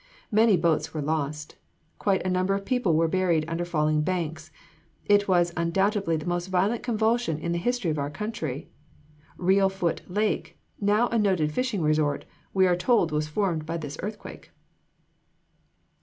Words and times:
Many 0.31 0.57
boats 0.57 0.95
were 0.95 1.01
lost; 1.03 1.57
quite 1.99 2.25
a 2.25 2.29
number 2.31 2.55
of 2.55 2.65
people 2.65 2.95
were 2.95 3.07
buried 3.07 3.45
under 3.47 3.63
falling 3.63 4.01
banks. 4.01 4.49
It 5.05 5.27
was 5.27 5.53
undoubtedly 5.55 6.17
the 6.17 6.25
most 6.25 6.47
violent 6.47 6.81
convulsion 6.81 7.37
in 7.37 7.51
the 7.51 7.59
history 7.59 7.91
of 7.91 7.99
our 7.99 8.09
country. 8.09 8.71
Reelfoot 9.37 10.01
lake, 10.07 10.57
now 10.79 11.07
a 11.09 11.19
noted 11.19 11.51
fishing 11.51 11.83
resort, 11.83 12.25
we 12.51 12.65
are 12.65 12.75
told 12.75 13.11
was 13.11 13.27
formed 13.27 13.67
by 13.67 13.77
this 13.77 13.95
earthquake. 14.01 14.49